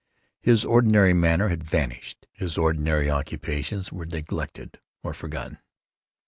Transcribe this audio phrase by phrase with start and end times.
[0.39, 2.25] His ordinary manner had vanished.
[2.33, 5.59] His ordinary occupations were neglected or forgotten.